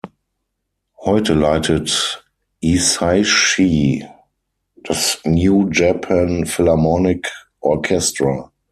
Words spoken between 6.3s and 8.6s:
Philharmonic Orchestra.